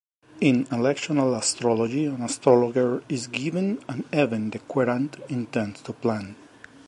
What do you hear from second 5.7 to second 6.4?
to plan.